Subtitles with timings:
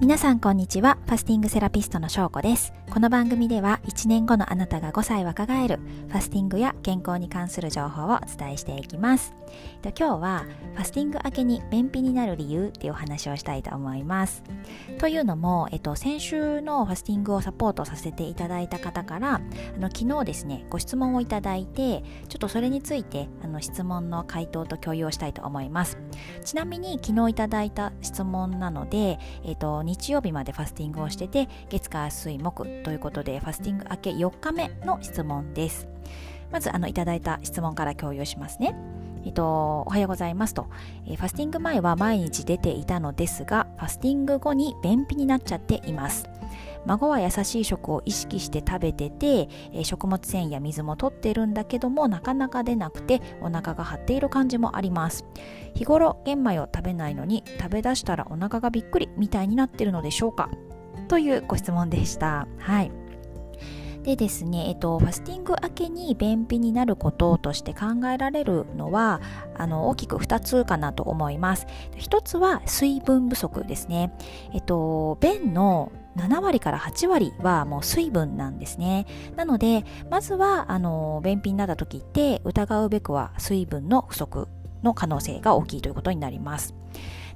[0.00, 0.96] 皆さんこんにちは。
[1.04, 2.72] ファスティングセラピストの翔子です。
[2.90, 5.78] この番組では1年後のあなたが5歳若返る
[6.08, 9.32] ファスティングや健康に関する情報をお伝えしていきます。
[9.84, 14.42] 今日はファスティング明けに便秘になる理由っていうお話をしたいと思います。
[14.98, 19.40] というのも、えっと、先週のファスティングをサポートさせていただいた方からあ
[19.78, 25.96] の昨日ですね、ご質問をいただいてちょっとそれについてあの質問の回答と共有をしたいと思います。
[26.44, 35.88] ちなみに昨日いただいた質問なので、えっと、日曜日までファスティングをしてて月火水木ということでファスティング明け4日目の質問です。
[36.50, 38.74] まずあのいただいた質問から共有しますね。
[39.24, 40.66] えっと、おはようございますと、
[41.06, 46.28] えファスティング前は毎日出ていたのですが、ファスティング後に便秘になっちゃっています。
[46.86, 55.26] 孫は優しい食を意識して食べてて、え食物繊維や水も取ってるんだけどもなかなか出なくてお腹が張っている感じもあります。
[55.74, 60.48] 日頃玄米を食べないのに食べ出したらお腹がびっくりみたいになってるのでしょうか？
[61.10, 62.46] というご質問でした。
[62.58, 62.92] はい。
[64.04, 69.20] でですね、えっと、ファスティング明けに便秘になることとして考えられるのは
[69.54, 71.66] あの大きく2つかなと思います。
[71.96, 74.12] 1つは水分不足ですね。
[74.54, 79.06] えっと便の7割から8割はもう水分なんですね。
[79.34, 84.46] なのでまずはあの便秘になった時って疑うべくは水分の不足
[84.84, 86.74] の可能性が大きいということになります。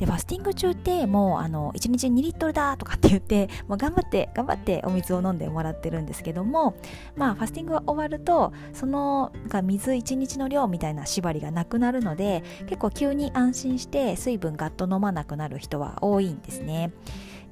[0.00, 6.74] でファスティング中ってもうあの1日2リットルだとかって言ってもう頑張って頑張ってお水を飲んでもらってるんですけども
[7.16, 16.92] まあファスティングが終わるとそのが水1日の量みたいな縛りがなくなるので結構急に安心して水分がっと飲まなくなる人は多いんですね。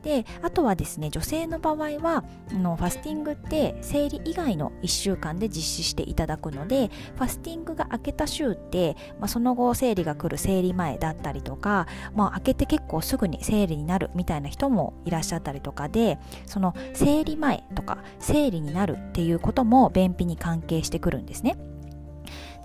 [0.02, 21.56] であとはですね女性の場合はのファスティングって生理以外の1週間で実施していただくのでファスティングが明けた週って、まあ、その後生理が来る生理前だったりとか、まあ、明けて結構すぐに生理になるみたいな人もいらっしゃったりとかでその生理前とか生理になるっていうことも便秘に関係してくるんですね。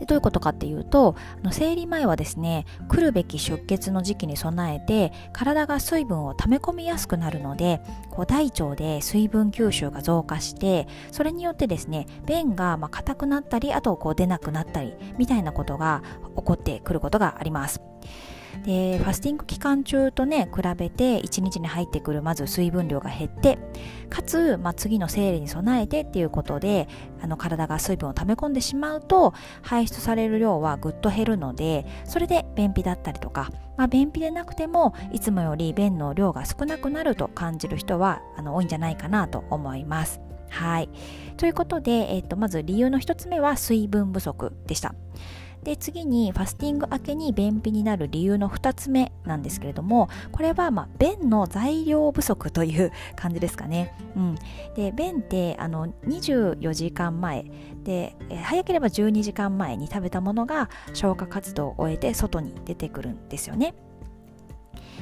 [0.03, 7.81] でどういうことかっていうとあの生理前はですね来るべき出血の時期に備えて体が水分を溜め込みやすくなるので
[8.11, 16.03] こう大腸で水分吸収が増加してそれによってですね便がま硬くなったりあとこう出なくなったりみたいなことが
[16.35, 17.81] 起こってくることがあります。
[18.65, 23.57] でファスティング期間中とね比べて1日に入ってくるまず水分量が減って
[24.09, 26.87] かつ、まあ、次の生理に備えてっていうことで
[27.21, 40.21] あの体が水分を溜め込んでしまうと排出される量はぐっと減るのでそれで便秘だったりとか、まあ、便秘でなくてもいつもより便の量が少なくなると感じる人はあの多いんじゃないかなと思います。
[40.53, 40.89] はい。
[41.37, 44.93] ということで、えっと、まず理由の1つ目は水分不足でした。
[45.63, 54.35] で次にファスティング明けに便秘になる理由の2つ目なんですけれどもこれはまあ便の材料不足という感じですかね、うん、
[54.75, 57.45] で便ってあの24時間前
[57.83, 63.73] で早ければ12時間前に食べたものが消化活動を終えて外に出てくるんですよね。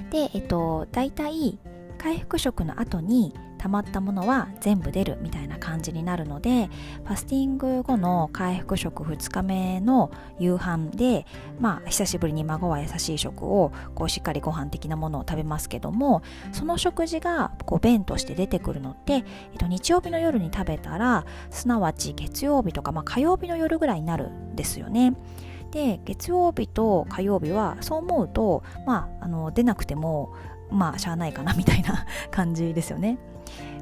[0.10, 1.60] でえっと大体
[1.98, 6.70] 回復食の後に溜まったものは全部出るみたいな感じになるので
[7.04, 11.28] ファスティング後の回復食2日目の夕飯で
[11.60, 19.24] まあ久しぶりに孫は優しい食をこうしっかりご飯的なものを食べますけどもその食事がこう便として出てくるのって、えっ
[19.60, 25.14] と、日曜日の夜に食べたらすなわち月曜日とか、まあ、火曜日の夜ぐらいになるんですよね。
[25.72, 30.34] で月曜日と火曜日はそう思うと、まあ、あの出なくても
[30.70, 33.20] まあしゃあないかなみたいな感じですよね。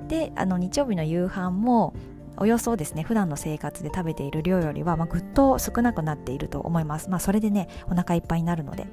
[0.10, 1.94] であの日曜日の夕飯も
[2.36, 7.10] およそですね普段の生活で食べている量よりは、まあ、ぐっと少なくなっていると思います。
[7.10, 8.88] まあ、それでねお腹いっぱいになるので。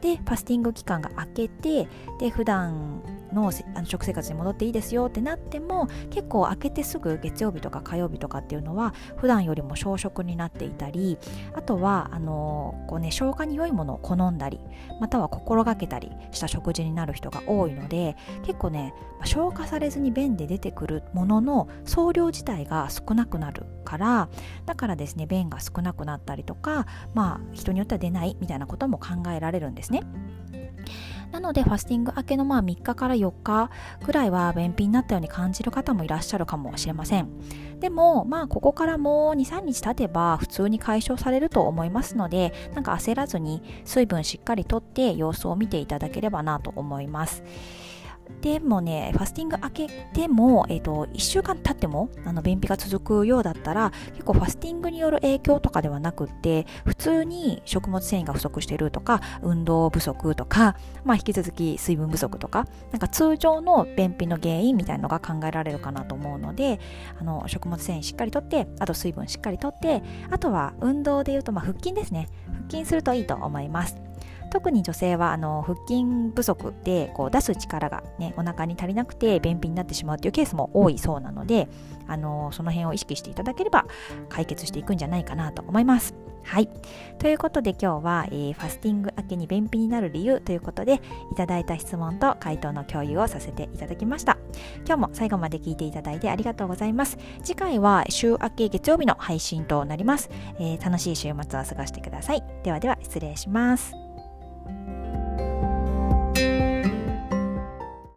[0.00, 1.88] でファスティング期間が明けて
[2.20, 3.00] で普段
[3.34, 3.52] の
[3.84, 11.18] 食生活に戻っていいですよってなっても結構開けてすぐ月曜日とか火曜日とかっていうのは普段よりも小食になっていたり
[11.54, 14.60] あとはあのこう、ね、消化に良いものを好んだり
[15.00, 18.94] または心がけたりした食事になる人が多いので結構ね
[19.24, 24.28] 消化されずに便で出てくるものの総量自体が少なくなるから
[24.66, 30.02] だからですね便が少なくなったりとかまあ人によっては出ないみたいなことも考えられるんですね。
[31.34, 33.68] なのでファスティング明けのまあ3日から4日
[34.04, 37.28] くらいは便秘になったように感じる方もいらっしゃるかもしれません。
[37.80, 47.42] でもまあここからもう23日経てば普通に解消されると思いますのでなんか焦らずに水分しっかりとって様子を見ていただければなと思います。
[48.40, 66.80] でもね、ファスティング明けても、えっ、ー、と、1週間経っても、あの、便秘が続くようだったら、結構ファスティングによる影響とかではなくって、普通に食物繊維が不足してるとか、運動不足とか、まあ、引き続き水分不足とか、なんか通常の便秘の原因みたいなのが考えられるかなと思うので、
[67.18, 72.28] あの、食物繊維しっかりとって、あと水分しっかりとって、あとは運動で言うと、まあ、腹筋ですね。
[72.68, 74.03] 腹筋するといいと思います。
[74.50, 76.04] 特に女性はあの腹筋
[76.34, 81.68] 不足でこう出す力が、ね、お腹に足りなくて便秘になってしまうというケースも多いそうなので
[82.06, 83.86] あのその辺を意識していただければ
[84.28, 86.14] 解決していくんじゃないかなと思います。
[86.44, 86.68] はい。
[87.18, 91.00] ということで今日は、えー、ファスティング明けに便秘になる理由ということで
[91.32, 94.36] いただいた質問と回答の共有をさせていただきました。
[94.86, 97.18] 今日も最後まで聞いていただいてありがとうございます。
[97.42, 100.30] 次回は週明け月曜日の配信となります。
[100.58, 102.44] えー、楽しい週末を過ごしてください。
[102.62, 104.03] ではでは失礼します。